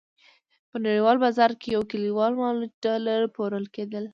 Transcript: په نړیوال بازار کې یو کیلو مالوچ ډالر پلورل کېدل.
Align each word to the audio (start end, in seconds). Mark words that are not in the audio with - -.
په 0.69 0.77
نړیوال 0.85 1.17
بازار 1.25 1.51
کې 1.59 1.67
یو 1.75 1.83
کیلو 1.89 2.11
مالوچ 2.39 2.71
ډالر 2.83 3.21
پلورل 3.33 3.65
کېدل. 3.75 4.05